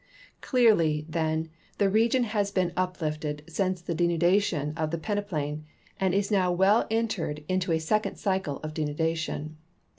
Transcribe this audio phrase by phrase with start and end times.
[0.41, 5.65] Clearly, then, the region has been uplifted since the denudation of the peneplain
[5.99, 9.57] and is now well entered in a second cycle of denudation.